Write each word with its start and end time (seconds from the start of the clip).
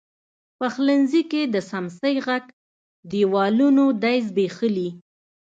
پخلنځي 0.59 1.21
کې 1.31 1.41
د 1.53 1.55
څمڅۍ 1.69 2.13
ږغ، 2.25 2.43
دیوالونو 3.11 3.85
دی 4.03 4.17
زبیښلي 4.27 4.89